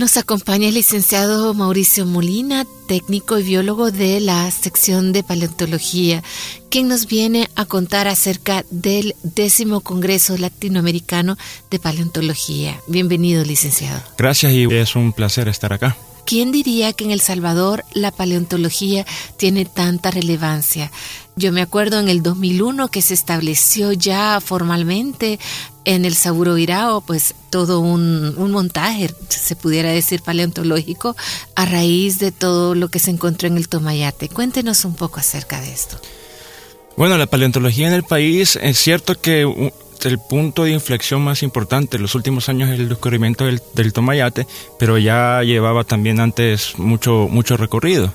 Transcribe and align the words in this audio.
Nos 0.00 0.16
acompaña 0.16 0.68
el 0.68 0.76
licenciado 0.76 1.52
Mauricio 1.52 2.06
Molina, 2.06 2.64
técnico 2.88 3.38
y 3.38 3.42
biólogo 3.42 3.90
de 3.90 4.18
la 4.20 4.50
sección 4.50 5.12
de 5.12 5.22
paleontología, 5.22 6.22
quien 6.70 6.88
nos 6.88 7.04
viene 7.04 7.50
a 7.54 7.66
contar 7.66 8.08
acerca 8.08 8.64
del 8.70 9.14
décimo 9.22 9.82
Congreso 9.82 10.38
Latinoamericano 10.38 11.36
de 11.70 11.80
Paleontología. 11.80 12.80
Bienvenido, 12.86 13.44
licenciado. 13.44 14.00
Gracias 14.16 14.54
y 14.54 14.64
es 14.74 14.96
un 14.96 15.12
placer 15.12 15.48
estar 15.48 15.74
acá. 15.74 15.98
¿Quién 16.24 16.50
diría 16.50 16.94
que 16.94 17.04
en 17.04 17.10
El 17.10 17.20
Salvador 17.20 17.84
la 17.92 18.10
paleontología 18.10 19.04
tiene 19.36 19.66
tanta 19.66 20.10
relevancia? 20.10 20.90
Yo 21.36 21.52
me 21.52 21.60
acuerdo 21.60 21.98
en 21.98 22.08
el 22.08 22.22
2001 22.22 22.88
que 22.88 23.02
se 23.02 23.14
estableció 23.14 23.92
ya 23.92 24.40
formalmente 24.40 25.40
en 25.84 26.04
el 26.04 26.14
Saburo 26.14 26.58
Irao, 26.58 27.00
pues 27.00 27.34
todo 27.50 27.80
un, 27.80 28.34
montaje, 28.50 29.10
se 29.28 29.56
pudiera 29.56 29.90
decir, 29.90 30.22
paleontológico, 30.22 31.16
a 31.54 31.66
raíz 31.66 32.18
de 32.18 32.32
todo 32.32 32.74
lo 32.74 32.88
que 32.88 32.98
se 32.98 33.10
encontró 33.10 33.48
en 33.48 33.56
el 33.56 33.68
Tomayate. 33.68 34.28
Cuéntenos 34.28 34.84
un 34.84 34.94
poco 34.94 35.20
acerca 35.20 35.60
de 35.60 35.72
esto. 35.72 36.00
Bueno, 36.96 37.16
la 37.16 37.26
paleontología 37.26 37.88
en 37.88 37.94
el 37.94 38.02
país, 38.02 38.58
es 38.60 38.78
cierto 38.78 39.20
que 39.20 39.72
el 40.04 40.18
punto 40.18 40.64
de 40.64 40.72
inflexión 40.72 41.22
más 41.22 41.42
importante 41.42 41.96
en 41.96 42.02
los 42.02 42.14
últimos 42.14 42.48
años 42.48 42.70
es 42.70 42.80
el 42.80 42.88
descubrimiento 42.88 43.44
del, 43.44 43.92
Tomayate, 43.92 44.46
pero 44.78 44.98
ya 44.98 45.42
llevaba 45.42 45.84
también 45.84 46.20
antes 46.20 46.78
mucho, 46.78 47.28
mucho 47.30 47.56
recorrido, 47.56 48.12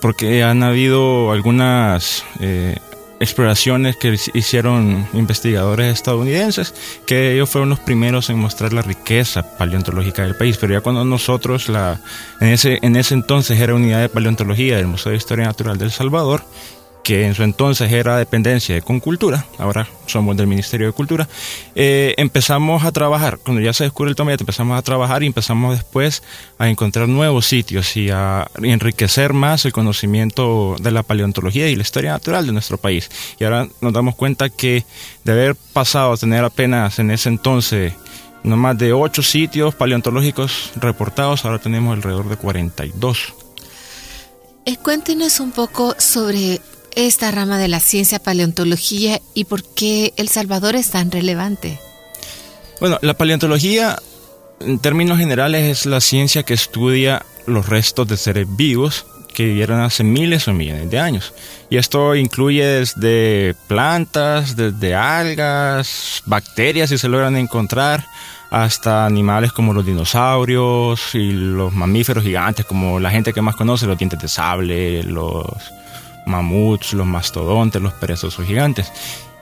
porque 0.00 0.42
han 0.42 0.62
habido 0.62 1.32
algunas 1.32 2.24
eh, 2.40 2.76
exploraciones 3.20 3.96
que 3.96 4.16
hicieron 4.34 5.06
investigadores 5.12 5.94
estadounidenses, 5.94 6.74
que 7.06 7.32
ellos 7.32 7.48
fueron 7.48 7.70
los 7.70 7.80
primeros 7.80 8.30
en 8.30 8.38
mostrar 8.38 8.72
la 8.72 8.82
riqueza 8.82 9.56
paleontológica 9.56 10.22
del 10.22 10.36
país, 10.36 10.56
pero 10.58 10.74
ya 10.74 10.80
cuando 10.80 11.04
nosotros, 11.04 11.68
la, 11.68 12.00
en, 12.40 12.48
ese, 12.48 12.78
en 12.82 12.96
ese 12.96 13.14
entonces 13.14 13.58
era 13.58 13.74
unidad 13.74 14.00
de 14.00 14.08
paleontología 14.08 14.76
del 14.76 14.86
Museo 14.86 15.12
de 15.12 15.18
Historia 15.18 15.46
Natural 15.46 15.78
del 15.78 15.90
Salvador, 15.90 16.42
que 17.06 17.24
en 17.24 17.36
su 17.36 17.44
entonces 17.44 17.92
era 17.92 18.18
dependencia 18.18 18.74
de 18.74 18.82
Concultura, 18.82 19.46
ahora 19.58 19.86
somos 20.06 20.36
del 20.36 20.48
Ministerio 20.48 20.88
de 20.88 20.92
Cultura, 20.92 21.28
eh, 21.76 22.14
empezamos 22.16 22.82
a 22.82 22.90
trabajar, 22.90 23.38
cuando 23.38 23.62
ya 23.62 23.72
se 23.72 23.84
descubre 23.84 24.10
el 24.10 24.16
tomate, 24.16 24.42
empezamos 24.42 24.76
a 24.76 24.82
trabajar 24.82 25.22
y 25.22 25.26
empezamos 25.26 25.76
después 25.76 26.24
a 26.58 26.68
encontrar 26.68 27.06
nuevos 27.06 27.46
sitios 27.46 27.96
y 27.96 28.10
a 28.10 28.50
enriquecer 28.60 29.34
más 29.34 29.64
el 29.66 29.72
conocimiento 29.72 30.74
de 30.80 30.90
la 30.90 31.04
paleontología 31.04 31.68
y 31.68 31.76
la 31.76 31.82
historia 31.82 32.10
natural 32.10 32.44
de 32.44 32.52
nuestro 32.52 32.76
país. 32.76 33.08
Y 33.38 33.44
ahora 33.44 33.68
nos 33.80 33.92
damos 33.92 34.16
cuenta 34.16 34.48
que 34.48 34.84
de 35.22 35.30
haber 35.30 35.54
pasado 35.54 36.12
a 36.12 36.16
tener 36.16 36.42
apenas 36.42 36.98
en 36.98 37.12
ese 37.12 37.28
entonces 37.28 37.92
no 38.42 38.56
más 38.56 38.76
de 38.78 38.92
ocho 38.92 39.22
sitios 39.22 39.76
paleontológicos 39.76 40.72
reportados, 40.74 41.44
ahora 41.44 41.60
tenemos 41.60 41.94
alrededor 41.94 42.28
de 42.28 42.36
42. 42.36 43.32
Eh, 44.64 44.76
cuéntenos 44.82 45.38
un 45.38 45.52
poco 45.52 45.94
sobre 45.98 46.60
esta 46.96 47.30
rama 47.30 47.58
de 47.58 47.68
la 47.68 47.78
ciencia 47.78 48.18
paleontología 48.18 49.20
y 49.34 49.44
por 49.44 49.62
qué 49.62 50.12
El 50.16 50.28
Salvador 50.28 50.74
es 50.74 50.90
tan 50.90 51.12
relevante? 51.12 51.78
Bueno, 52.80 52.98
la 53.02 53.14
paleontología 53.14 53.98
en 54.60 54.78
términos 54.78 55.18
generales 55.18 55.64
es 55.64 55.86
la 55.86 56.00
ciencia 56.00 56.42
que 56.42 56.54
estudia 56.54 57.24
los 57.46 57.68
restos 57.68 58.08
de 58.08 58.16
seres 58.16 58.46
vivos 58.56 59.06
que 59.34 59.44
vivieron 59.44 59.80
hace 59.80 60.02
miles 60.02 60.48
o 60.48 60.54
millones 60.54 60.90
de 60.90 60.98
años. 60.98 61.34
Y 61.68 61.76
esto 61.76 62.14
incluye 62.14 62.64
desde 62.64 63.54
plantas, 63.68 64.56
desde 64.56 64.94
algas, 64.94 66.22
bacterias 66.24 66.88
si 66.88 66.96
se 66.96 67.08
logran 67.08 67.36
encontrar, 67.36 68.06
hasta 68.50 69.04
animales 69.04 69.52
como 69.52 69.74
los 69.74 69.84
dinosaurios 69.84 71.14
y 71.14 71.32
los 71.32 71.74
mamíferos 71.74 72.24
gigantes 72.24 72.64
como 72.64 72.98
la 72.98 73.10
gente 73.10 73.34
que 73.34 73.42
más 73.42 73.56
conoce, 73.56 73.86
los 73.86 73.98
dientes 73.98 74.18
de 74.18 74.28
sable, 74.28 75.02
los 75.02 75.44
mamuts, 76.26 76.92
los 76.92 77.06
mastodontes, 77.06 77.80
los 77.80 77.94
perezosos 77.94 78.46
gigantes. 78.46 78.92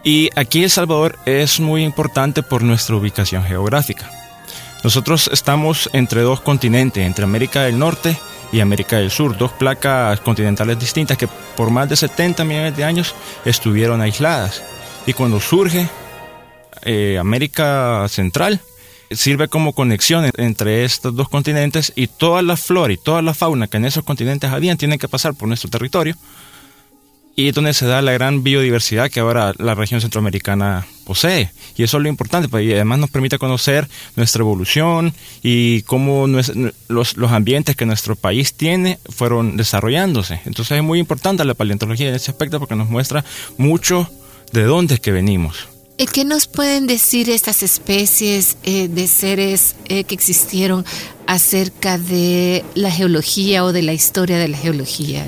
Y 0.05 0.31
aquí 0.37 0.63
El 0.63 0.71
Salvador 0.71 1.19
es 1.25 1.59
muy 1.59 1.83
importante 1.83 2.43
por 2.43 2.63
nuestra 2.63 2.95
ubicación 2.95 3.43
geográfica. 3.43 4.11
Nosotros 4.85 5.31
estamos 5.33 5.89
entre 5.95 6.21
dos 6.21 6.43
continentes, 6.43 7.05
entre 7.05 7.25
América 7.25 7.63
del 7.63 7.79
Norte 7.79 8.17
y 8.53 8.61
América 8.61 8.99
del 8.99 9.11
Sur, 9.11 9.37
dos 9.39 9.51
placas 9.53 10.21
continentales 10.21 10.79
distintas 10.79 11.17
que 11.17 11.27
por 11.57 11.71
más 11.71 11.89
de 11.89 11.97
70 11.97 12.45
millones 12.45 12.77
de 12.77 12.85
años 12.85 13.15
estuvieron 13.47 14.03
aisladas. 14.03 14.63
Y 15.07 15.15
cuando 15.15 15.41
surge 15.41 15.89
eh, 16.83 17.17
América 17.19 18.07
Central, 18.09 18.61
sirve 19.11 19.49
como 19.49 19.73
conexión 19.73 20.31
entre 20.37 20.85
estos 20.85 21.17
dos 21.17 21.31
continentes 21.31 21.93
y 21.97 22.07
toda 22.07 22.43
la 22.43 22.59
flora 22.59 22.93
y 22.93 22.99
toda 22.99 23.23
la 23.23 23.33
fauna 23.33 23.69
que 23.69 23.79
en 23.79 23.87
esos 23.87 24.05
continentes 24.05 24.51
habían 24.51 24.77
tienen 24.77 24.99
que 24.99 25.09
pasar 25.09 25.35
por 25.35 25.49
nuestro 25.49 25.71
territorio 25.71 26.15
y 27.37 27.49
es 27.49 27.55
donde 27.55 27.75
se 27.75 27.87
da 27.87 28.03
la 28.03 28.13
gran 28.13 28.43
biodiversidad 28.45 29.11
que 29.11 29.21
ahora 29.21 29.55
la 29.59 29.75
región 29.75 30.01
centroamericana 30.01 30.87
posee. 31.05 31.51
Y 31.77 31.83
eso 31.83 31.97
es 31.97 32.03
lo 32.03 32.09
importante, 32.09 32.49
pues, 32.49 32.65
y 32.65 32.73
además 32.73 32.99
nos 33.01 33.11
permite 33.11 33.39
conocer 33.39 33.89
nuestra 34.17 34.43
evolución 34.43 35.13
y 35.43 35.83
cómo 35.83 36.27
los, 36.27 36.53
los, 36.89 37.33
ambientes 37.33 37.75
que 37.77 37.87
nuestro 37.87 38.15
país 38.15 38.55
tiene 38.55 38.99
fueron 39.09 39.57
desarrollándose. 39.57 40.41
Entonces 40.45 40.79
es 40.79 40.85
muy 40.85 41.01
importante 41.01 41.45
la 41.45 41.55
paleontología 41.55 42.09
en 42.09 42.15
ese 42.15 42.31
aspecto 42.31 42.61
porque 42.61 42.77
nos 42.77 42.89
muestra 42.89 43.25
mucho 43.59 44.09
de 44.53 44.63
dónde 44.63 44.95
es 44.95 45.01
que 45.01 45.11
venimos. 45.13 45.69
¿Qué 46.13 46.25
nos 46.25 46.47
pueden 46.47 46.87
decir 46.87 47.31
estas 47.31 47.63
especies 47.63 48.57
eh, 48.65 48.89
de 48.89 49.07
seres 49.07 49.77
eh, 49.87 50.05
que 50.05 50.15
existieron 50.15 50.85
acerca 51.27 51.99
de 51.99 52.65
la 52.75 52.91
geología 52.91 53.65
o 53.65 53.73
de 53.73 53.83
la 53.83 53.93
historia 53.93 54.39
de 54.39 54.49
la 54.49 54.59
geología? 54.59 55.27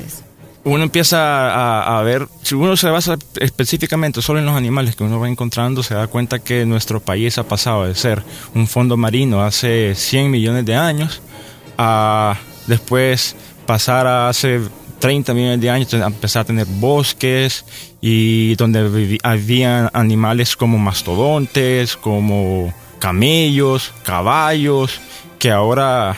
Uno 0.66 0.82
empieza 0.82 1.96
a, 1.96 2.02
ver, 2.02 2.26
si 2.42 2.56
uno 2.56 2.76
se 2.76 2.90
basa 2.90 3.16
específicamente 3.36 4.20
solo 4.20 4.40
en 4.40 4.46
los 4.46 4.56
animales 4.56 4.96
que 4.96 5.04
uno 5.04 5.20
va 5.20 5.28
encontrando, 5.28 5.84
se 5.84 5.94
da 5.94 6.08
cuenta 6.08 6.40
que 6.40 6.66
nuestro 6.66 6.98
país 6.98 7.38
ha 7.38 7.44
pasado 7.44 7.86
de 7.86 7.94
ser 7.94 8.24
un 8.52 8.66
fondo 8.66 8.96
marino 8.96 9.42
hace 9.42 9.94
100 9.94 10.28
millones 10.28 10.66
de 10.66 10.74
años 10.74 11.22
a 11.78 12.36
después 12.66 13.36
pasar 13.64 14.08
a 14.08 14.28
hace 14.28 14.60
30 14.98 15.34
millones 15.34 15.60
de 15.60 15.70
años, 15.70 15.94
a 15.94 16.06
empezar 16.08 16.42
a 16.42 16.46
tener 16.46 16.66
bosques 16.66 17.64
y 18.00 18.56
donde 18.56 19.20
había 19.22 19.88
animales 19.92 20.56
como 20.56 20.78
mastodontes, 20.78 21.96
como 21.96 22.74
camellos, 22.98 23.92
caballos, 24.02 25.00
que 25.38 25.52
ahora 25.52 26.16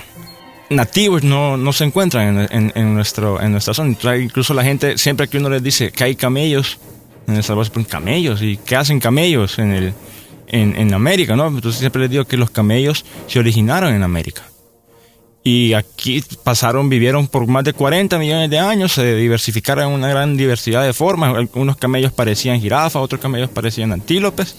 nativos 0.70 1.22
no, 1.22 1.56
no 1.56 1.72
se 1.72 1.84
encuentran 1.84 2.48
en, 2.50 2.72
en, 2.74 2.94
nuestro, 2.94 3.40
en 3.40 3.52
nuestra 3.52 3.74
zona. 3.74 3.96
Incluso 4.16 4.54
la 4.54 4.64
gente, 4.64 4.98
siempre 4.98 5.28
que 5.28 5.38
uno 5.38 5.50
les 5.50 5.62
dice 5.62 5.90
que 5.90 6.04
hay 6.04 6.14
camellos, 6.14 6.78
en 7.26 7.36
El 7.36 7.44
Salvador 7.44 7.86
camellos, 7.86 8.42
¿y 8.42 8.56
qué 8.56 8.76
hacen 8.76 9.00
camellos 9.00 9.58
en 9.58 9.72
el, 9.72 9.94
en, 10.46 10.76
en 10.76 10.94
América, 10.94 11.36
¿no? 11.36 11.48
Entonces 11.48 11.80
siempre 11.80 12.02
les 12.02 12.10
digo 12.10 12.24
que 12.24 12.36
los 12.36 12.50
camellos 12.50 13.04
se 13.26 13.38
originaron 13.38 13.94
en 13.94 14.02
América. 14.02 14.42
Y 15.44 15.72
aquí 15.72 16.22
pasaron, 16.42 16.88
vivieron 16.88 17.26
por 17.28 17.46
más 17.46 17.64
de 17.64 17.72
40 17.72 18.18
millones 18.18 18.50
de 18.50 18.58
años, 18.58 18.92
se 18.92 19.14
diversificaron 19.14 19.88
en 19.88 19.92
una 19.92 20.08
gran 20.08 20.36
diversidad 20.36 20.84
de 20.84 20.92
formas. 20.92 21.34
Algunos 21.34 21.76
camellos 21.76 22.12
parecían 22.12 22.60
jirafas, 22.60 22.96
otros 22.96 23.20
camellos 23.20 23.48
parecían 23.48 23.92
antílopes. 23.92 24.56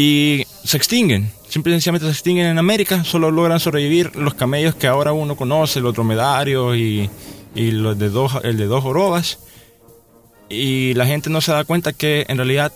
Y 0.00 0.46
se 0.64 0.78
extinguen, 0.78 1.30
simplemente 1.46 1.82
se 1.82 2.10
extinguen 2.10 2.46
en 2.46 2.56
América, 2.56 3.04
solo 3.04 3.30
logran 3.30 3.60
sobrevivir 3.60 4.16
los 4.16 4.32
camellos 4.32 4.74
que 4.74 4.86
ahora 4.86 5.12
uno 5.12 5.36
conoce, 5.36 5.82
los 5.82 5.92
dromedarios 5.92 6.74
y, 6.74 7.10
los 7.54 7.98
de 7.98 8.08
dos, 8.08 8.32
el 8.42 8.56
de 8.56 8.64
dos 8.64 8.82
jorobas. 8.82 9.40
Y 10.48 10.94
la 10.94 11.04
gente 11.04 11.28
no 11.28 11.42
se 11.42 11.52
da 11.52 11.64
cuenta 11.64 11.92
que 11.92 12.24
en 12.28 12.38
realidad 12.38 12.72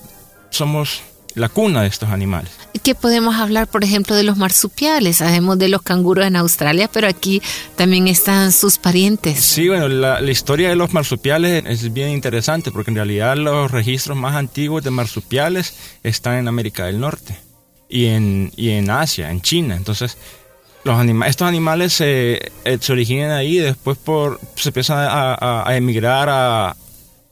somos 0.51 1.01
la 1.35 1.49
cuna 1.49 1.83
de 1.83 1.89
estos 1.89 2.11
animales. 2.11 2.51
¿Qué 2.83 2.95
podemos 2.95 3.37
hablar, 3.37 3.67
por 3.67 3.83
ejemplo, 3.83 4.15
de 4.15 4.23
los 4.23 4.37
marsupiales? 4.37 5.17
Sabemos 5.17 5.59
de 5.59 5.69
los 5.69 5.83
canguros 5.83 6.27
en 6.27 6.37
Australia, 6.37 6.89
pero 6.93 7.09
aquí 7.09 7.43
también 7.77 8.09
están 8.09 8.53
sus 8.53 8.79
parientes. 8.79 9.41
Sí, 9.41 9.69
bueno, 9.69 9.89
la, 9.89 10.21
historia 10.31 10.69
de 10.69 10.77
los 10.77 10.93
marsupiales 10.93 11.65
es 11.67 11.93
bien 11.93 12.11
interesante 12.11 12.71
porque 12.71 12.91
en 12.91 12.97
realidad 12.97 13.37
los 13.37 13.71
registros 13.71 14.17
más 14.17 14.35
antiguos 14.35 14.83
de 14.85 14.91
marsupiales 14.91 15.77
están 16.03 16.37
en 16.37 16.49
América 16.49 16.87
del 16.87 17.01
Norte 17.01 17.37
y 17.89 18.07
en, 18.07 18.53
y 18.57 18.71
en 18.71 18.91
Asia, 18.91 19.31
en 19.31 19.41
China. 19.41 19.77
Entonces, 19.77 20.19
los 20.85 20.99
anima 20.99 21.27
estos 21.27 21.49
animales 21.49 21.95
se, 21.95 22.53
eh, 22.65 22.79
se 22.79 22.93
originan 22.93 23.31
ahí 23.31 23.59
y 23.59 23.61
después 23.61 23.97
por, 23.97 24.41
se 24.57 24.69
empiezan 24.69 24.99
a 25.01 25.77
emigrar 25.77 26.29
a, 26.29 26.77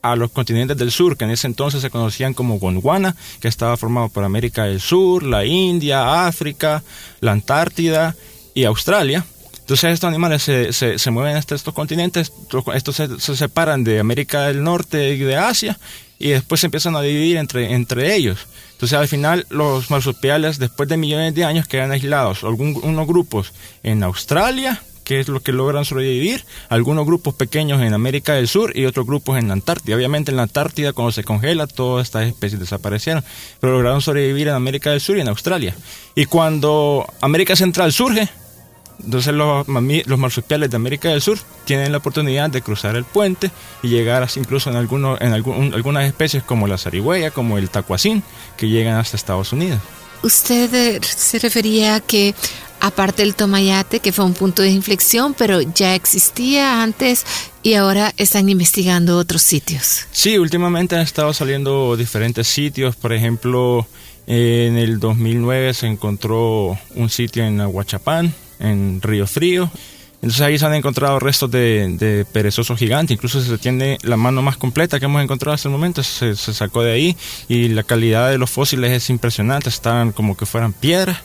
a 0.03 0.17
los 0.17 0.33
continentes 0.33 0.77
del 0.77 0.91
sur, 0.91 1.17
que 1.17 1.25
en 1.25 1.31
ese 1.31 1.47
entonces 1.47 1.81
se 1.81 1.91
conocían 1.91 2.35
como 2.35 2.59
Gondwana, 2.59 3.15
que 3.41 3.49
estaba 3.49 3.77
formado 3.77 4.09
por 4.09 4.25
América 4.25 4.65
del 4.65 4.81
Sur, 4.81 5.23
la 5.23 5.45
India, 5.45 6.27
África, 6.27 6.83
la 7.21 7.33
Antártida 7.33 8.17
y 8.53 8.65
Australia. 8.65 9.25
Entonces 9.61 9.95
estos 9.95 10.09
animales 10.09 10.43
se, 10.43 10.73
se, 10.73 11.11
mueven 11.13 11.37
hasta 11.37 11.55
estos 11.55 11.73
continentes, 11.73 12.33
estos 12.75 12.97
se, 12.97 13.37
separan 13.37 13.85
de 13.85 14.01
América 14.01 14.49
del 14.49 14.63
Norte 14.65 15.15
y 15.15 15.19
de 15.19 15.37
Asia 15.37 15.79
y 16.19 16.31
después 16.31 16.61
se 16.61 16.67
empiezan 16.67 16.97
a 16.97 17.01
dividir 17.01 17.37
entre, 17.37 17.73
entre 17.73 18.15
ellos. 18.17 18.49
Entonces 18.73 18.99
al 18.99 19.07
final 19.07 19.47
los 19.51 19.89
marsupiales 19.89 20.59
después 20.59 20.89
de 20.89 20.97
millones 20.97 21.35
de 21.37 21.45
años 21.45 21.69
quedan 21.69 21.93
aislados, 21.93 22.43
algunos 22.43 23.07
grupos 23.07 23.53
en 23.85 24.03
Australia, 24.03 24.83
que 25.05 25.21
es 25.21 25.29
lo 25.29 25.41
que 25.41 25.53
logran 25.53 25.85
sobrevivir, 25.85 26.45
algunos 26.69 27.07
grupos 27.07 27.35
pequeños 27.35 27.83
en 27.83 27.95
América 27.95 28.35
del 28.35 28.49
Sur 28.49 28.77
y 28.77 28.87
otros 28.87 29.07
grupos 29.07 29.39
en 29.39 29.49
la 29.49 29.55
Antártida. 29.55 29.97
Obviamente 29.97 30.31
en 30.31 30.37
la 30.37 30.45
Antártida 30.45 30.93
cuando 30.93 31.13
se 31.13 31.25
congela 31.25 31.67
todas 31.67 32.07
estas 32.07 32.27
especies 32.27 32.61
desaparecieron, 32.61 33.25
pero 33.61 33.75
lograron 33.75 34.01
sobrevivir 34.01 34.49
en 34.49 34.55
América 34.55 34.91
del 34.91 35.01
Sur 35.01 35.17
y 35.17 35.21
en 35.21 35.29
Australia. 35.29 35.75
Y 36.15 36.27
cuando 36.27 37.07
América 37.21 37.57
Central 37.57 37.93
surge, 37.93 38.29
entonces 39.05 39.35
los, 39.35 39.67
marsupiales 40.19 40.71
de 40.71 40.77
América 40.77 41.09
del 41.09 41.23
Sur 41.23 41.39
tienen 41.65 41.91
la 41.93 41.99
oportunidad 41.99 42.51
de 42.51 42.63
cruzar 42.63 42.97
el 42.97 43.05
puente 43.05 43.51
y 43.83 43.89
llegar 43.89 44.29
incluso 44.37 44.71
en, 44.71 44.77
algunos, 44.77 45.21
en 45.21 45.33
algunas 45.33 46.05
especies 46.05 46.43
como 46.43 46.69
la 46.69 46.79
zarigüeya, 46.79 47.31
como 47.31 47.59
el 47.59 47.71
tacuacín, 47.71 48.23
que 48.57 48.69
llegan 48.69 48.97
hasta 48.97 49.17
Estados 49.17 49.53
Unidos. 49.53 49.81
Usted 50.23 50.73
eh, 50.73 51.01
se 51.03 51.41
refería 51.41 51.97
a 51.97 52.01
que 52.01 52.35
aparte 52.83 53.23
del 53.23 53.35
Tomayate, 53.35 54.01
que 54.01 54.13
fue 54.13 54.25
un 54.25 54.35
punto 54.35 54.61
de 54.61 54.71
inflexión, 54.71 55.35
pero 55.35 55.63
ya 55.63 55.95
existía 55.95 56.83
antes 56.83 57.25
y 57.63 57.75
ahora 57.75 58.13
están 58.17 58.49
investigando 58.49 59.17
otros 59.17 59.41
sitios. 59.41 60.07
Sí, 60.11 60.37
últimamente 60.37 60.97
han 60.97 61.03
estado 61.03 61.33
saliendo 61.33 61.97
diferentes 61.97 62.49
sitios, 62.49 62.97
por 62.97 63.13
ejemplo, 63.13 63.87
en 64.27 64.77
el 64.77 64.99
2009 64.99 65.75
se 65.75 65.87
encontró 65.87 66.77
un 66.95 67.09
sitio 67.09 67.45
en 67.45 67.61
Aguachapán, 67.61 68.35
en 68.59 69.01
Río 69.01 69.27
Frío. 69.27 69.71
Entonces 70.17 70.41
ahí 70.41 70.59
se 70.59 70.67
han 70.67 70.75
encontrado 70.75 71.19
restos 71.19 71.51
de, 71.51 71.97
de 71.99 72.25
perezoso 72.25 72.77
gigante, 72.77 73.13
incluso 73.13 73.41
se 73.41 73.59
tiene 73.59 73.99
la 74.03 74.17
mano 74.17 74.41
más 74.41 74.57
completa 74.57 75.01
que 75.01 75.07
hemos 75.07 75.23
encontrado 75.23 75.55
hasta 75.55 75.69
el 75.69 75.73
momento, 75.73 76.05
se, 76.05 76.37
sacó 76.37 76.85
de 76.85 76.93
ahí 76.93 77.17
y 77.49 77.69
la 77.69 77.83
calidad 77.83 78.31
de 78.31 78.39
los 78.39 78.49
fósiles 78.49 78.93
es 78.93 79.11
impresionante, 79.11 79.69
están 79.69 80.13
como 80.13 80.37
que 80.37 80.47
fueran 80.47 80.73
piedras. 80.73 81.19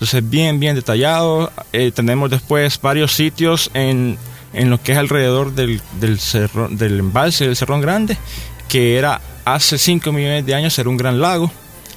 Entonces, 0.00 0.30
bien, 0.30 0.58
bien 0.58 0.74
detallado. 0.74 1.52
Eh, 1.74 1.92
tenemos 1.94 2.30
después 2.30 2.80
varios 2.80 3.12
sitios 3.12 3.70
en, 3.74 4.16
en, 4.54 4.70
lo 4.70 4.82
que 4.82 4.92
es 4.92 4.98
alrededor 4.98 5.54
del, 5.54 5.82
del, 6.00 6.98
embalse 6.98 7.44
del 7.44 7.54
Cerrón 7.54 7.82
Grande, 7.82 8.16
que 8.70 8.96
era 8.96 9.20
hace 9.44 9.76
5 9.76 10.10
millones 10.10 10.46
de 10.46 10.54
años, 10.54 10.78
era 10.78 10.88
un 10.88 10.96
gran 10.96 11.20
lago, 11.20 11.52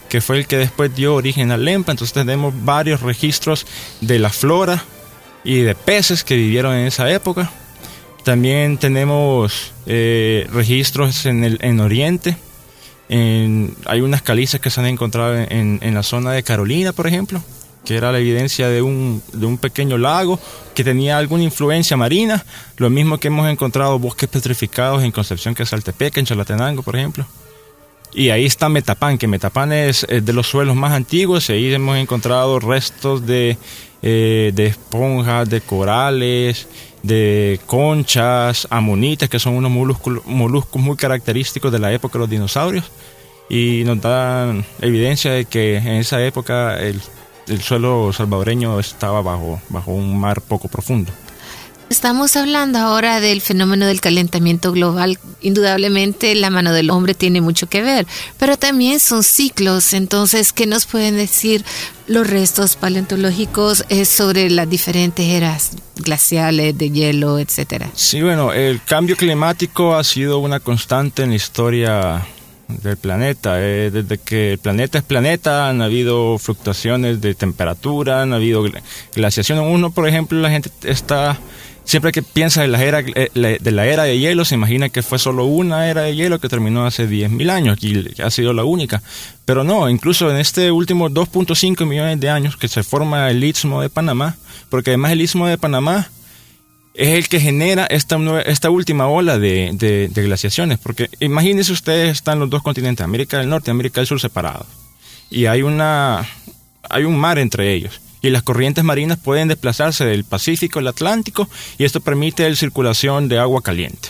que 0.10 0.20
fue 0.20 0.40
el 0.40 0.48
que 0.48 0.58
después 0.58 0.94
dio 0.94 1.16
origen 1.16 1.52
al 1.52 1.64
Lempa. 1.64 1.94
Entonces, 1.94 2.14
tenemos 2.14 2.54
varios 2.66 3.00
registros 3.00 3.66
de 4.02 4.20
la 4.20 4.30
flora 4.30 4.84
y 5.46 5.60
de 5.60 5.74
peces 5.74 6.26
que 6.26 6.36
vivieron 6.36 6.76
en 6.76 6.88
esa 6.88 7.10
época. 7.10 7.52
También 8.26 8.80
tenemos 8.80 9.72
eh, 9.86 10.50
registros 10.52 11.26
en, 11.26 11.46
el, 11.46 11.58
en 11.62 11.80
Oriente. 11.80 12.36
En, 13.08 13.78
hay 13.86 14.02
unas 14.02 14.22
calizas 14.22 14.60
que 14.60 14.70
se 14.70 14.82
han 14.82 14.88
encontrado 14.88 15.38
en, 15.38 15.80
en 15.82 15.94
la 15.94 16.04
zona 16.04 16.34
de 16.34 16.44
Carolina, 16.44 16.92
por 16.92 17.08
ejemplo 17.08 17.42
que 17.86 17.96
era 17.96 18.12
la 18.12 18.20
evidencia 18.20 18.70
de 18.70 18.82
un, 18.82 19.22
de 19.34 19.46
un 19.46 19.58
pequeño 19.58 19.98
lago 19.98 20.40
que 20.74 20.84
tenía 20.84 21.18
alguna 21.18 21.44
influencia 21.44 21.98
marina, 21.98 22.46
lo 22.78 22.90
mismo 22.90 23.18
que 23.18 23.28
hemos 23.28 23.50
encontrado 23.50 24.00
bosques 24.00 24.30
petrificados 24.30 25.04
en 25.04 25.12
Concepción, 25.12 25.54
que 25.54 25.64
es 25.64 25.70
Saltepeque, 25.70 26.20
en 26.20 26.26
Chalatenango, 26.26 26.82
por 26.84 26.96
ejemplo. 26.96 27.26
Y 28.14 28.30
ahí 28.30 28.46
está 28.46 28.70
Metapán, 28.70 29.18
que 29.18 29.28
Metapán 29.28 29.74
es, 29.74 30.06
de 30.08 30.34
los 30.34 30.48
suelos 30.48 30.76
más 30.76 30.92
antiguos, 30.92 31.50
ahí 31.50 31.74
hemos 31.74 31.98
encontrado 31.98 32.60
restos 32.60 33.26
de, 33.26 33.58
eh, 34.04 34.52
de 34.54 34.68
esponjas, 34.68 35.50
de 35.50 35.62
corales, 35.62 36.68
de 37.02 37.60
conchas, 37.66 38.68
amonitas, 38.70 39.30
que 39.30 39.40
son 39.40 39.56
unos 39.56 39.72
moluscos, 39.72 40.26
moluscos 40.26 40.82
muy 40.82 40.96
característicos 40.96 41.72
de 41.72 41.80
la 41.80 41.92
época 41.92 42.14
de 42.14 42.20
los 42.20 42.30
dinosaurios, 42.30 42.86
y 43.50 43.84
nos 43.86 44.00
dan 44.00 44.64
evidencia 44.80 45.32
de 45.32 45.46
que 45.46 45.78
en 45.78 45.94
esa 45.94 46.24
época 46.24 46.80
el 46.80 47.02
el 47.48 47.62
suelo 47.62 48.12
salvadoreño 48.13 48.80
estaba 48.80 49.22
bajo, 49.22 49.62
bajo 49.69 49.92
un 49.92 50.19
mar 50.19 50.42
poco 50.42 50.68
profundo. 50.68 51.12
Estamos 51.90 52.36
hablando 52.38 52.80
ahora 52.80 53.19
del 53.19 53.40
fenómeno 53.40 53.86
del 53.86 54.01
calentamiento 54.01 54.72
global. 54.72 55.19
Indudablemente 55.42 56.34
la 56.34 56.50
mano 56.50 56.74
del 56.74 56.90
hombre 56.90 57.13
tiene 57.13 57.40
mucho 57.40 57.68
que 57.68 57.84
ver, 57.84 58.07
pero 58.40 58.57
también 58.57 59.00
son 59.00 59.22
ciclos. 59.22 59.94
Entonces, 59.94 60.54
¿qué 60.54 60.66
nos 60.66 60.86
pueden 60.86 61.18
decir 61.18 61.63
los 62.07 62.28
restos 62.28 62.78
paleontológicos 62.78 63.86
eh, 63.89 64.06
sobre 64.06 64.50
las 64.50 64.68
diferentes 64.68 65.27
eras 65.27 65.74
glaciales, 65.98 66.75
de 66.75 66.89
hielo, 66.89 67.38
etcétera? 67.38 67.91
Sí, 67.94 68.24
bueno, 68.24 68.53
el 68.53 68.82
cambio 68.84 69.15
climático 69.15 69.96
ha 69.96 70.03
sido 70.03 70.39
una 70.39 70.60
constante 70.60 71.22
en 71.22 71.29
la 71.29 71.36
historia 71.36 72.25
del 72.82 72.98
planeta. 72.98 73.56
Eh, 73.62 73.92
desde 73.92 74.18
que 74.18 74.53
el 74.53 74.58
planeta 74.58 74.98
es 74.98 75.03
planeta 75.03 75.70
han 75.70 75.82
habido 75.82 76.38
fluctuaciones 76.38 77.22
de 77.22 77.36
temperatura, 77.36 78.22
han 78.22 78.34
habido 78.34 78.63
glaciaciones. 79.13 79.65
Uno, 79.68 79.92
por 79.92 80.08
ejemplo, 80.08 80.39
la 80.39 80.50
gente 80.50 80.70
está 80.84 81.39
siempre 81.84 82.12
que 82.12 82.22
piensa 82.22 82.63
en 82.63 82.72
la 82.72 82.84
era, 82.84 83.01
eh, 83.01 83.30
de 83.34 83.72
la 83.72 83.86
era 83.86 84.03
de 84.03 84.18
hielo, 84.18 84.46
se 84.46 84.56
imagina 84.56 84.89
que 84.89 85.03
fue 85.03 85.20
solo 85.20 85.46
una 85.46 85.89
era 85.89 86.03
de 86.03 86.15
hielo 86.15 86.39
que 86.39 86.50
terminó 86.50 86.86
hace 86.86 87.08
10.000 87.08 87.50
años 87.50 87.77
y 87.84 88.22
ha 88.22 88.32
sido 88.32 88.53
la 88.53 88.63
única. 88.63 89.01
Pero 89.46 89.63
no, 89.63 89.89
incluso 89.89 90.32
en 90.32 90.38
este 90.38 90.72
último 90.72 91.10
2.5 91.10 91.86
millones 91.86 92.20
de 92.20 92.30
años 92.30 92.58
que 92.58 92.68
se 92.68 92.84
forma 92.84 93.30
el 93.30 93.44
Istmo 93.44 93.82
de 93.82 93.89
Panamá, 93.89 94.38
porque 94.70 94.92
además 94.92 95.12
el 95.12 95.22
Istmo 95.22 95.48
de 95.48 95.58
Panamá 95.58 96.10
es 96.94 97.10
el 97.10 97.28
que 97.28 97.40
genera 97.40 97.86
esta, 97.86 98.18
esta 98.42 98.70
última 98.70 99.08
ola 99.08 99.40
de, 99.40 100.10
glaciaciones. 100.14 100.80
Porque 100.80 101.10
imagínense 101.20 101.72
ustedes, 101.72 102.12
están 102.12 102.40
los 102.40 102.50
dos 102.50 102.62
continentes, 102.62 103.04
América 103.04 103.38
del 103.38 103.50
Norte 103.50 103.70
y 103.70 103.72
América 103.72 104.02
del 104.02 104.08
Sur 104.08 104.20
separados. 104.20 104.68
Y 105.30 105.48
hay, 105.48 105.64
una, 105.64 106.28
hay 106.90 107.04
un 107.04 107.18
mar 107.18 107.40
entre 107.40 107.74
ellos. 107.74 108.00
Y 108.22 108.30
las 108.30 108.44
corrientes 108.44 108.84
marinas 108.84 109.18
pueden 109.18 109.48
desplazarse 109.48 110.06
del 110.06 110.24
Pacífico 110.24 110.80
al 110.80 110.88
Atlántico 110.88 111.50
y 111.78 111.84
esto 111.84 112.00
permite 112.00 112.50
la 112.50 112.56
circulación 112.56 113.28
de 113.28 113.40
agua 113.40 113.62
caliente 113.62 114.10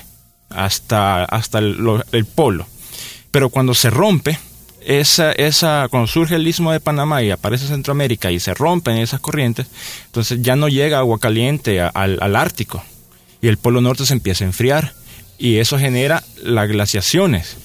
hasta, 0.50 1.24
hasta 1.24 1.60
el 1.60 2.25
polo. 2.36 2.68
Pero 3.32 3.50
cuando 3.50 3.74
se 3.74 3.90
rompe, 3.90 4.38
esa, 4.86 5.32
esa, 5.32 5.88
cuando 5.90 6.08
surge 6.08 6.36
el 6.36 6.48
istmo 6.48 6.72
de 6.72 6.80
Panamá 6.80 7.22
y 7.24 7.32
aparece 7.32 7.68
Centroamérica 7.68 8.32
y 8.32 8.40
se 8.40 8.54
rompen 8.54 8.98
esas 8.98 9.20
corrientes, 9.20 9.68
entonces 10.06 10.42
ya 10.42 10.56
no 10.56 10.68
llega 10.68 11.00
agua 11.00 11.20
caliente 11.20 11.82
al, 11.82 12.18
al 12.22 12.36
Ártico 12.36 12.84
y 13.42 13.48
el 13.48 13.58
Polo 13.58 13.82
Norte 13.82 14.06
se 14.06 14.13
empieza 14.13 14.44
a 14.44 14.48
enfriar 14.48 14.94
y 15.38 15.58
eso 15.58 15.78
genera 15.78 16.24
las 16.42 16.70
glaciaciones, 16.70 17.58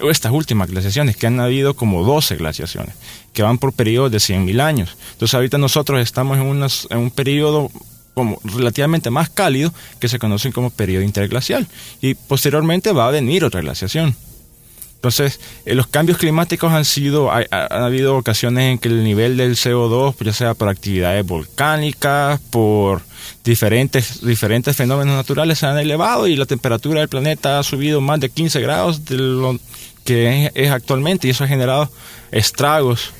o 0.00 0.10
estas 0.10 0.32
últimas 0.32 0.68
glaciaciones, 0.70 1.16
que 1.16 1.26
han 1.26 1.40
habido 1.40 1.74
como 1.74 2.04
12 2.04 2.36
glaciaciones, 2.36 2.94
que 3.32 3.42
van 3.42 3.58
por 3.58 3.72
periodos 3.72 4.10
de 4.10 4.18
100.000 4.18 4.60
años. 4.60 4.96
Entonces 5.12 5.34
ahorita 5.34 5.58
nosotros 5.58 6.00
estamos 6.00 6.38
en, 6.38 6.96
en 6.96 7.02
un 7.02 7.10
periodo 7.10 7.70
como 8.14 8.38
relativamente 8.44 9.10
más 9.10 9.30
cálido 9.30 9.72
que 9.98 10.08
se 10.08 10.18
conoce 10.18 10.52
como 10.52 10.70
periodo 10.70 11.02
interglacial 11.02 11.66
y 12.00 12.14
posteriormente 12.14 12.92
va 12.92 13.08
a 13.08 13.10
venir 13.10 13.44
otra 13.44 13.62
glaciación. 13.62 14.14
Entonces, 15.02 15.40
eh, 15.66 15.74
los 15.74 15.88
cambios 15.88 16.16
climáticos 16.16 16.72
han 16.72 16.84
sido, 16.84 17.32
ha, 17.32 17.42
habido 17.50 18.16
ocasiones 18.16 18.70
en 18.70 18.78
que 18.78 18.86
el 18.86 19.02
nivel 19.02 19.36
del 19.36 19.56
CO2, 19.56 20.14
pues, 20.14 20.26
ya 20.26 20.32
sea 20.32 20.54
por 20.54 20.68
actividades 20.68 21.26
volcánicas, 21.26 22.38
por 22.50 23.02
diferentes, 23.42 24.24
diferentes 24.24 24.76
fenómenos 24.76 25.16
naturales, 25.16 25.58
se 25.58 25.66
han 25.66 25.76
elevado 25.76 26.28
y 26.28 26.36
la 26.36 26.46
temperatura 26.46 27.00
del 27.00 27.08
planeta 27.08 27.58
ha 27.58 27.64
subido 27.64 28.00
más 28.00 28.20
de 28.20 28.30
15 28.30 28.60
grados 28.60 29.04
de 29.04 29.16
lo 29.16 29.58
que 30.04 30.52
es 30.54 30.70
actualmente 30.70 31.26
y 31.26 31.30
eso 31.30 31.42
ha 31.42 31.48
generado 31.48 31.90
estragos 32.30 33.12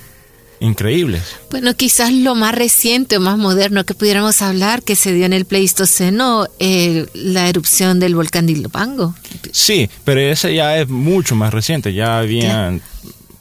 increíbles. 0.62 1.23
Bueno, 1.50 1.75
quizás 1.75 2.12
lo 2.12 2.35
más 2.35 2.54
reciente 2.54 3.16
o 3.16 3.21
más 3.21 3.37
moderno 3.37 3.85
que 3.85 3.95
pudiéramos 3.95 4.40
hablar 4.42 4.83
que 4.83 4.97
se 4.97 5.12
dio 5.12 5.26
en 5.26 5.33
el 5.33 5.45
Pleistoceno, 5.45 6.47
eh, 6.59 7.07
la 7.14 7.49
erupción 7.49 8.00
del 8.00 8.14
volcán 8.14 8.47
de 8.47 8.52
Ilopango. 8.52 9.14
Sí, 9.50 9.90
pero 10.04 10.21
ese 10.21 10.54
ya 10.54 10.78
es 10.78 10.88
mucho 10.88 11.35
más 11.35 11.52
reciente, 11.52 11.92
ya 11.92 12.19
habían 12.19 12.81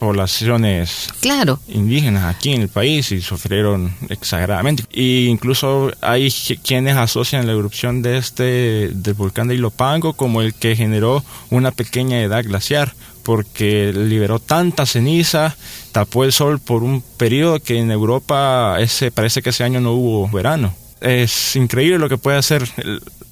poblaciones 0.02 1.10
claro. 1.20 1.60
indígenas 1.68 2.36
aquí 2.36 2.54
en 2.54 2.64
el 2.64 2.70
país 2.70 3.12
y 3.12 3.22
sufrieron 3.22 3.94
exageradamente. 4.10 4.84
Y 4.92 5.28
incluso 5.28 5.92
hay 6.02 6.34
quienes 6.64 6.98
asocian 6.98 7.46
la 7.46 7.54
erupción 7.54 8.02
de 8.02 8.18
este 8.18 8.90
del 8.90 9.14
volcán 9.14 9.48
de 9.48 9.54
Ilopango 9.54 10.14
como 10.14 10.42
el 10.42 10.56
que 10.56 10.76
generó 10.76 11.24
una 11.52 11.70
pequeña 11.70 12.20
edad 12.20 12.44
glaciar 12.44 12.96
porque 13.22 13.94
liberó 13.94 14.40
tanta 14.40 14.88
ceniza, 14.88 15.56
tapó 15.92 16.24
el 16.24 16.32
sol 16.32 16.60
por 16.60 16.84
un 16.84 17.02
periodo 17.02 17.60
que 17.60 17.78
en 17.78 17.92
Europa 17.92 18.78
ese 18.80 19.12
parece 19.12 19.42
que 19.42 19.50
ese 19.50 19.64
año 19.64 19.80
no 19.82 19.94
hubo 19.94 20.30
verano. 20.30 20.74
Es 21.02 21.56
increíble 21.56 21.98
lo 21.98 22.10
que 22.10 22.18
puede 22.18 22.38
hacer 22.38 22.70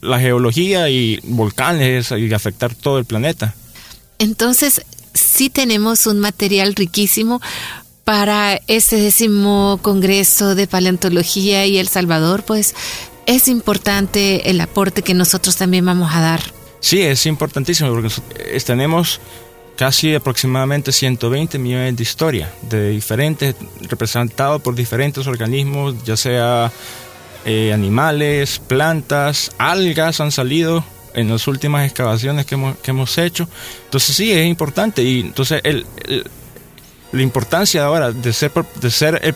la 0.02 0.20
geología 0.20 0.90
y 0.90 1.20
volcanes 1.24 2.12
y 2.12 2.34
afectar 2.34 2.74
todo 2.74 2.98
el 2.98 3.06
planeta. 3.06 3.54
Entonces, 4.18 4.82
sí 5.14 5.50
tenemos 5.50 6.08
un 6.08 6.20
material 6.20 6.76
riquísimo 6.76 7.42
para 8.04 8.60
ese 8.68 8.98
décimo 8.98 9.80
Congreso 9.82 10.56
de 10.56 10.66
Paleontología 10.66 11.66
y 11.68 11.78
El 11.78 11.88
Salvador, 11.88 12.44
pues 12.44 12.74
es 13.28 13.48
importante 13.48 14.50
el 14.50 14.60
aporte 14.62 15.04
que 15.04 15.14
nosotros 15.14 15.56
también 15.56 15.86
vamos 15.86 16.10
a 16.14 16.20
dar. 16.20 16.42
Sí, 16.80 17.02
es 17.02 17.26
importantísimo 17.28 17.92
porque 17.92 18.10
tenemos 18.66 19.20
casi 19.80 20.14
aproximadamente 20.14 20.92
120 20.92 21.58
millones 21.58 21.96
de 21.96 22.04
historia, 22.04 22.52
de 22.64 22.90
diferentes, 22.90 23.56
representados 23.84 24.62
por 24.62 24.76
diferentes 24.76 25.26
organismos, 25.26 26.04
ya 26.04 26.18
sea 26.18 26.70
eh, 27.46 27.72
animales, 27.72 28.60
plantas, 28.60 29.52
algas 29.58 30.20
han 30.20 30.34
salido 30.34 30.84
en 31.14 31.30
las 31.30 31.48
últimas 31.48 31.86
excavaciones 31.86 32.46
que 32.46 32.56
hemos, 32.56 32.78
que 32.80 32.92
hemos 32.92 33.18
hecho. 33.18 33.48
Entonces 33.86 34.18
sí, 34.18 34.34
es 34.34 34.46
importante. 34.48 35.02
Y 35.02 35.22
entonces 35.22 35.62
el 35.64 35.86
la 37.12 37.22
importancia 37.22 37.84
ahora 37.84 38.12
de 38.12 38.34
ser, 38.34 38.52
de 38.76 38.92
ser 38.92 39.36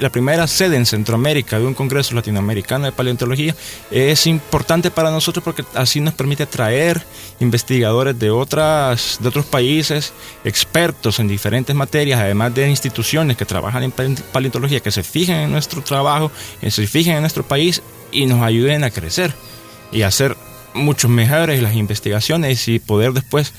la 0.00 0.10
primera 0.10 0.46
sede 0.46 0.76
en 0.76 0.84
Centroamérica 0.84 1.58
de 1.58 1.66
un 1.66 1.74
Congreso 1.74 2.14
Latinoamericano 2.14 2.84
de 2.84 2.92
Paleontología 2.92 3.54
es 3.90 4.26
importante 4.26 4.90
para 4.90 5.10
nosotros 5.10 5.42
porque 5.42 5.64
así 5.74 6.00
nos 6.00 6.14
permite 6.14 6.46
traer 6.46 7.02
investigadores 7.40 8.18
de, 8.18 8.30
otras, 8.30 9.18
de 9.20 9.28
otros 9.28 9.46
países, 9.46 10.12
expertos 10.44 11.18
en 11.18 11.28
diferentes 11.28 11.74
materias, 11.74 12.20
además 12.20 12.54
de 12.54 12.68
instituciones 12.68 13.36
que 13.36 13.46
trabajan 13.46 13.82
en 13.82 13.92
paleontología, 14.32 14.80
que 14.80 14.90
se 14.90 15.02
fijen 15.02 15.36
en 15.36 15.52
nuestro 15.52 15.82
trabajo, 15.82 16.30
que 16.60 16.70
se 16.70 16.86
fijen 16.86 17.14
en 17.14 17.20
nuestro 17.22 17.42
país 17.42 17.82
y 18.12 18.26
nos 18.26 18.42
ayuden 18.42 18.84
a 18.84 18.90
crecer 18.90 19.32
y 19.90 20.02
a 20.02 20.08
hacer 20.08 20.36
mucho 20.74 21.08
mejores 21.08 21.62
las 21.62 21.74
investigaciones 21.74 22.68
y 22.68 22.80
poder 22.80 23.12
después 23.12 23.54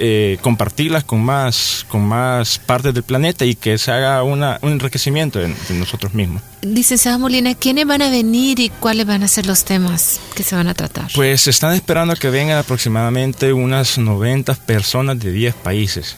eh, 0.00 0.38
compartirlas 0.42 1.02
con 1.02 1.20
más, 1.20 1.84
con 1.88 2.02
más 2.06 2.60
partes 2.60 2.94
del 2.94 3.02
planeta 3.02 3.44
y 3.44 3.56
que 3.56 3.78
se 3.78 3.90
haga 3.90 4.22
una, 4.22 4.60
un 4.62 4.72
enriquecimiento 4.72 5.40
de, 5.40 5.52
nosotros 5.70 6.14
mismos. 6.14 6.40
Licenciado 6.62 7.18
Molina, 7.18 7.56
¿quiénes 7.56 7.84
van 7.84 8.02
a 8.02 8.08
venir 8.08 8.60
y 8.60 8.68
cuáles 8.68 9.06
van 9.06 9.24
a 9.24 9.28
ser 9.28 9.46
los 9.46 9.64
temas 9.64 10.20
que 10.36 10.44
se 10.44 10.54
van 10.54 10.68
a 10.68 10.74
tratar? 10.74 11.10
Pues 11.14 11.40
se 11.40 11.50
están 11.50 11.74
esperando 11.74 12.14
que 12.14 12.30
vengan 12.30 12.58
aproximadamente 12.58 13.52
unas 13.52 13.98
90 13.98 14.54
personas 14.54 15.18
de 15.18 15.32
10 15.32 15.54
países. 15.56 16.16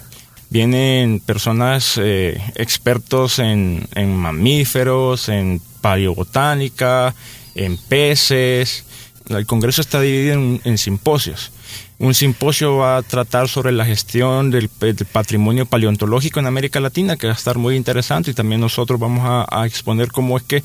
Vienen 0.51 1.21
personas 1.21 1.95
eh, 1.97 2.39
expertos 2.57 3.39
en, 3.39 3.89
en 3.95 4.15
mamíferos, 4.15 5.31
en 5.31 5.63
paleobotánica, 5.81 7.15
en 7.55 7.79
peces. 7.79 8.85
El 9.31 9.47
Congreso 9.47 9.81
está 9.81 10.01
dividido 10.01 10.35
en 10.65 10.79
simposios 10.79 11.53
un 12.01 12.15
simposio 12.15 12.79
va 12.79 12.97
a 12.97 13.03
tratar 13.03 13.47
sobre 13.49 13.73
la 13.73 13.85
gestión 13.85 14.51
del, 14.51 14.71
patrimonio 15.13 15.67
paleontológico 15.67 16.41
en 16.41 16.47
América 16.47 16.81
Latina, 16.81 17.17
que 17.17 17.27
va 17.27 17.35
a 17.35 17.37
estar 17.37 17.59
muy 17.59 17.77
interesante 17.77 18.31
y 18.31 18.35
también 18.35 18.63
nosotros 18.63 18.99
vamos 18.99 19.47
a, 19.49 19.67
exponer 19.67 20.11
cómo 20.11 20.39
es 20.39 20.43
que 20.45 20.63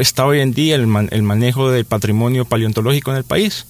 está 0.00 0.24
hoy 0.24 0.40
en 0.40 0.52
día 0.52 0.76
el, 0.76 0.86
manejo 0.86 1.70
del 1.70 1.84
patrimonio 1.84 2.46
paleontológico 2.46 3.10
en 3.10 3.18
el 3.18 3.24
país. 3.24 3.66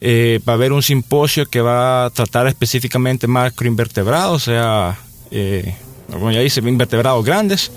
Eh, 0.00 0.40
va 0.48 0.52
a 0.52 0.56
haber 0.56 0.72
un 0.72 0.82
simposio 0.82 1.44
que 1.44 1.60
va 1.60 2.06
a 2.06 2.10
tratar 2.10 2.46
específicamente 2.46 3.26
macroinvertebrados, 3.26 4.42
o 4.42 4.44
sea, 4.44 4.96
eh, 5.32 5.74
como 6.08 6.30
ya 6.30 6.38
dice, 6.38 6.60
invertebrados 6.60 7.24
grandes. 7.24 7.72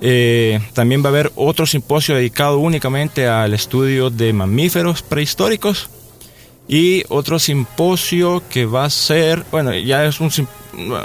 Eh, 0.00 0.60
también 0.72 1.02
va 1.02 1.06
a 1.06 1.08
haber 1.10 1.32
otro 1.36 1.66
simposio 1.66 2.14
dedicado 2.14 2.58
únicamente 2.58 3.26
al 3.26 3.54
estudio 3.54 4.10
de 4.10 4.32
mamíferos 4.32 5.02
prehistóricos 5.02 5.88
y 6.68 7.04
otro 7.08 7.38
simposio 7.38 8.42
que 8.48 8.66
va 8.66 8.84
a 8.84 8.90
ser, 8.90 9.44
bueno, 9.50 9.74
ya 9.74 10.04
es 10.04 10.20
un, 10.20 10.30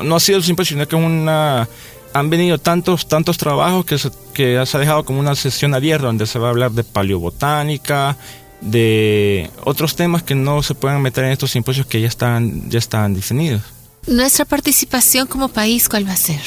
no 0.04 0.16
ha 0.16 0.20
sido 0.20 0.40
un 0.40 0.44
simposio, 0.44 0.76
sino 0.76 0.88
que 0.88 0.96
es 0.96 1.02
una, 1.02 1.68
han 2.14 2.30
venido 2.30 2.58
tantos, 2.58 3.08
tantos 3.08 3.38
trabajos 3.38 3.86
que 3.86 3.98
se, 3.98 4.10
que 4.34 4.58
ha 4.58 4.78
dejado 4.78 5.04
como 5.04 5.20
una 5.20 5.36
sesión 5.36 5.74
abierta 5.74 6.08
donde 6.08 6.26
se 6.26 6.40
va 6.40 6.48
a 6.48 6.52
hablar 6.52 6.72
de 6.72 6.84
paleobotánica, 6.84 8.18
de 8.62 9.50
otros 9.64 9.96
temas 9.96 10.24
que 10.24 10.36
no 10.36 10.64
se 10.64 10.76
pueden 10.76 11.02
meter 11.02 11.26
en 11.26 11.32
estos 11.32 11.52
simposios 11.52 11.86
que 11.86 12.02
ya 12.02 12.08
están, 12.08 12.70
ya 12.70 12.80
están 12.80 13.14
definidos. 13.14 13.62
Nuestra 14.08 14.46
participación 14.46 15.28
como 15.28 15.50
país, 15.50 15.88
¿cuál 15.90 16.08
va 16.08 16.14
a 16.14 16.18
ser? 16.18 16.42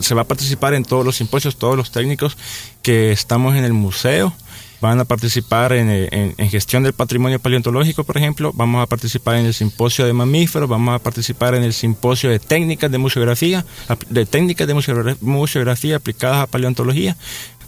Se 0.00 0.14
va 0.14 0.22
a 0.22 0.24
participar 0.24 0.74
en 0.74 0.84
todos 0.84 1.04
los 1.04 1.16
simposios, 1.16 1.56
todos 1.56 1.76
los 1.76 1.90
técnicos 1.90 2.36
que 2.82 3.12
estamos 3.12 3.54
en 3.56 3.64
el 3.64 3.72
museo 3.72 4.34
van 4.80 5.00
a 5.00 5.04
participar 5.04 5.72
en, 5.72 6.34
gestión 6.50 6.82
del 6.82 6.92
patrimonio 6.92 7.38
paleontológico, 7.38 8.04
por 8.04 8.16
ejemplo, 8.16 8.52
vamos 8.54 8.82
a 8.82 8.86
participar 8.86 9.36
en 9.36 9.46
el 9.46 9.54
simposio 9.54 10.06
de 10.06 10.12
mamíferos, 10.12 10.68
vamos 10.68 10.94
a 10.94 10.98
participar 10.98 11.54
en 11.54 11.62
el 11.62 11.72
simposio 11.72 12.30
de 12.30 12.38
técnicas 12.38 12.90
de 12.90 12.98
museografía, 12.98 13.64
de 14.10 14.26
técnicas 14.26 14.66
de 14.66 15.16
museografía 15.20 15.96
aplicadas 15.96 16.38
a 16.38 16.46
paleontología. 16.46 17.16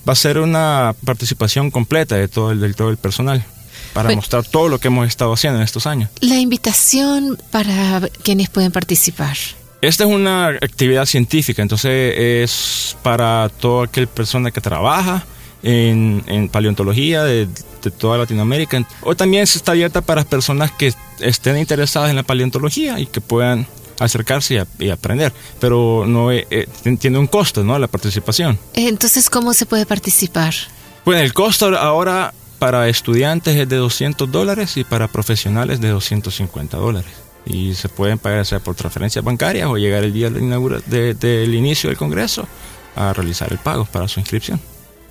Va 0.09 0.13
a 0.13 0.17
ser 0.17 0.39
una 0.39 0.95
participación 1.05 1.71
completa 1.71 2.17
de 2.17 2.29
todo 2.29 2.53
el, 2.53 2.61
del 2.61 2.75
todo 2.75 2.91
el 2.91 2.97
personal 2.97 3.45
para 3.93 4.15
mostrar 4.15 4.45
todo 4.45 4.69
lo 4.69 4.79
que 4.79 4.89
hemos 4.89 5.07
estado 5.07 5.33
haciendo 5.33 5.59
en 5.59 5.65
estos 5.65 5.87
años. 5.87 6.11
La 6.21 6.37
invitación 6.37 7.39
para 7.51 8.09
quienes 8.23 8.49
pueden 8.49 8.73
participar. 8.73 9.37
Esta 9.81 10.05
es 10.05 10.11
una 10.11 10.49
actividad 10.49 11.07
científica, 11.07 11.63
entonces 11.63 12.15
es 12.17 12.97
para 13.03 13.49
toda 13.49 13.85
aquella 13.85 14.09
persona 14.09 14.51
que 14.51 14.61
trabaja, 14.61 15.25
en, 15.63 16.49
paleontología 16.51 17.25
de, 17.25 17.49
toda 17.99 18.19
Latinoamérica. 18.19 18.87
O 19.03 19.15
también 19.15 19.47
se 19.47 19.59
está 19.59 19.73
abierta 19.73 20.01
para 20.01 20.25
personas 20.25 20.73
que 20.73 20.93
estén 21.21 21.59
interesadas 21.59 22.11
en 22.11 22.17
la 22.17 22.23
paleontología 22.23 22.99
y 22.99 23.07
que 23.07 23.21
puedan 23.21 23.67
acercarse 24.01 24.65
y, 24.79 24.91
aprender, 24.91 25.33
pero 25.61 26.05
no 26.07 26.31
eh, 26.31 26.47
eh, 26.51 26.67
tiene 26.99 27.19
un 27.19 27.27
costo, 27.27 27.65
¿no? 27.65 27.79
La 27.79 27.89
participación. 27.89 28.59
Entonces, 28.75 29.29
¿cómo 29.29 29.53
se 29.55 29.67
puede 29.67 29.87
participar? 29.87 30.55
Bueno, 31.05 31.23
el 31.23 31.33
costo 31.33 31.77
ahora 31.79 32.33
para 32.59 32.89
estudiantes 32.89 33.57
es 33.57 33.69
de 33.69 33.77
200 33.77 34.31
dólares 34.31 34.77
y 34.77 34.85
para 34.85 35.09
profesionales 35.09 35.81
de 35.81 35.89
250 35.89 36.77
dólares. 36.77 37.11
Y 37.49 37.75
se 37.75 37.89
pueden 37.89 38.19
pagar 38.19 38.45
sea 38.45 38.61
por 38.61 38.75
transferencias 38.75 39.25
bancarias 39.25 39.67
o 39.69 39.77
llegar 39.77 40.05
el 40.05 40.13
día 40.13 40.31
del 40.31 41.55
inicio 41.55 41.89
del 41.89 41.97
Congreso 41.97 42.47
a 42.95 43.13
realizar 43.13 43.51
el 43.51 43.59
pago 43.59 43.87
para 43.87 44.07
su 44.07 44.21
inscripción. 44.21 44.61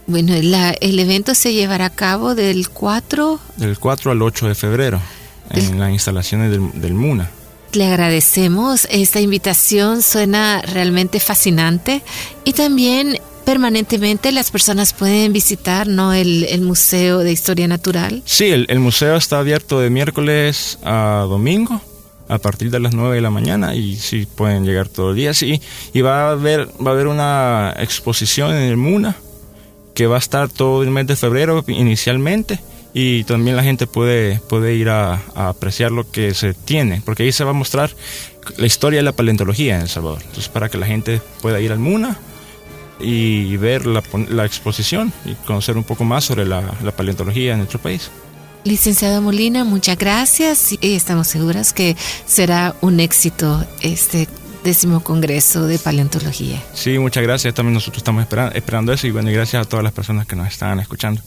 Bueno, 0.08 0.34
el 0.34 1.00
evento 1.00 1.36
se 1.36 1.54
llevará 1.54 1.88
a 1.88 1.90
cabo 1.90 2.34
del 2.34 2.70
4... 2.70 3.40
Del 3.58 3.78
4 3.78 4.12
al 4.12 4.22
8 4.22 4.48
de 4.48 4.56
febrero, 4.56 5.02
en 5.50 5.80
las 5.80 5.92
instalaciones 5.92 6.50
del, 6.50 6.94
MUNA. 6.94 7.30
Le 7.74 7.86
agradecemos, 7.86 8.88
esta 8.90 9.20
invitación 9.20 10.02
suena 10.02 10.62
realmente 10.62 11.20
fascinante 11.20 12.02
y 12.46 12.54
también 12.54 13.20
permanentemente 13.44 14.32
las 14.32 14.50
personas 14.50 14.94
pueden 14.94 15.34
visitar 15.34 15.88
¿no? 15.88 16.14
el, 16.14 16.62
Museo 16.62 17.20
de 17.20 17.34
Historia 17.34 17.68
Natural. 17.68 18.22
Sí, 18.26 18.46
el, 18.46 18.80
museo 18.80 19.18
está 19.18 19.40
abierto 19.40 19.82
de 19.82 19.90
miércoles 19.90 20.80
a 20.84 21.26
domingo 21.28 21.82
a 22.30 22.38
partir 22.38 22.72
de 22.72 22.80
las 22.80 22.94
9 22.94 23.16
de 23.16 23.22
la 23.22 23.30
mañana 23.30 23.76
y 23.76 23.96
sí 23.96 24.26
pueden 24.26 24.66
llegar 24.66 24.90
todos 24.90 25.10
los 25.10 25.16
días. 25.16 25.38
Sí, 25.38 25.62
y 25.94 26.02
va 26.02 26.28
a 26.28 26.32
haber, 26.32 26.68
va 26.86 26.92
a 26.92 26.94
haber 26.94 27.08
una 27.08 27.74
exposición 27.78 28.52
en 28.52 28.64
el 28.64 28.78
MUNA 28.78 29.16
que 29.94 30.08
va 30.08 30.16
a 30.18 30.20
estar 30.20 30.50
todo 30.50 30.84
el 30.84 30.92
mes 30.92 31.08
de 31.08 31.16
febrero 31.16 31.64
inicialmente 31.68 32.60
y 32.94 33.24
también 33.26 33.56
la 33.56 33.64
gente 33.64 33.88
puede, 33.88 34.40
puede 34.50 34.76
ir 34.76 34.90
a, 34.90 35.22
apreciar 35.36 35.92
lo 35.92 36.10
que 36.10 36.34
se 36.34 36.54
tiene, 36.54 37.02
porque 37.06 37.24
ahí 37.24 37.32
se 37.32 37.44
va 37.44 37.52
a 37.52 37.54
mostrar 37.54 37.92
la 38.58 38.66
historia 38.66 39.00
de 39.00 39.04
la 39.04 39.12
paleontología 39.12 39.76
en 39.76 39.82
El 39.82 39.90
Salvador. 39.90 40.20
Entonces, 40.22 40.50
para 40.50 40.70
que 40.70 40.78
la 40.78 40.86
gente 40.86 41.22
pueda 41.42 41.60
ir 41.60 41.72
al 41.72 41.80
MUNA 41.80 42.18
y 43.00 43.56
ver 43.58 43.86
la, 43.86 44.02
la 44.30 44.46
exposición 44.46 45.14
y 45.26 45.36
conocer 45.46 45.78
un 45.78 45.84
poco 45.84 46.04
más 46.06 46.26
sobre 46.26 46.46
la, 46.46 46.64
la 46.84 46.92
paleontología 46.92 47.52
en 47.52 47.60
nuestro 47.60 47.80
país. 47.80 48.10
Licenciado 48.68 49.22
Molina, 49.22 49.64
muchas 49.64 49.98
gracias 49.98 50.74
y 50.82 50.96
estamos 50.96 51.28
seguras 51.28 51.72
que 51.72 51.96
será 52.26 52.76
un 52.82 53.00
éxito 53.00 53.66
este 53.82 54.28
décimo 54.64 55.02
Congreso 55.02 55.68
de 55.68 55.80
Paleontología. 55.80 56.62
Sí, 56.74 57.00
muchas 57.00 57.24
gracias. 57.24 57.54
También 57.54 57.76
nosotros 57.76 58.00
estamos 58.00 58.28
esperando, 58.54 58.92
eso 58.92 59.08
y 59.08 59.12
bueno, 59.12 59.32
gracias 59.32 59.66
a 59.66 59.70
todas 59.70 59.84
las 59.84 59.94
personas 59.94 60.28
que 60.28 60.36
nos 60.36 60.48
están 60.50 60.82
escuchando. 60.82 61.22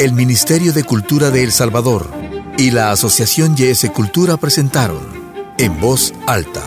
El 0.00 0.14
Ministerio 0.14 0.72
de 0.72 0.82
Cultura 0.82 1.30
de 1.30 1.44
El 1.44 1.52
Salvador 1.52 2.10
y 2.56 2.70
la 2.70 2.90
Asociación 2.90 3.54
YS 3.54 3.90
Cultura 3.90 4.38
presentaron 4.38 4.98
En 5.58 5.78
Voz 5.78 6.14
Alta. 6.26 6.62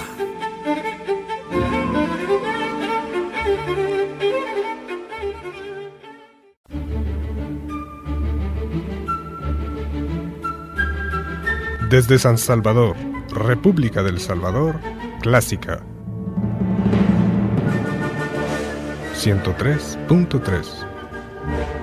Desde 11.90 12.20
San 12.20 12.38
Salvador, 12.38 12.96
República 13.32 14.04
del 14.04 14.20
Salvador, 14.20 14.80
Clásica 15.24 15.84
103.3 19.16 21.83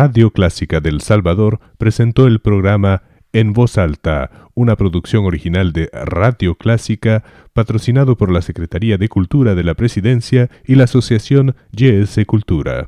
Radio 0.00 0.30
Clásica 0.30 0.78
del 0.78 1.00
Salvador 1.00 1.58
presentó 1.76 2.28
el 2.28 2.38
programa 2.38 3.02
En 3.32 3.52
Voz 3.52 3.78
Alta, 3.78 4.30
una 4.54 4.76
producción 4.76 5.24
original 5.24 5.72
de 5.72 5.90
Radio 5.92 6.54
Clásica, 6.54 7.24
patrocinado 7.52 8.16
por 8.16 8.30
la 8.30 8.40
Secretaría 8.40 8.96
de 8.96 9.08
Cultura 9.08 9.56
de 9.56 9.64
la 9.64 9.74
Presidencia 9.74 10.50
y 10.64 10.76
la 10.76 10.84
Asociación 10.84 11.56
YS 11.72 12.24
Cultura. 12.28 12.86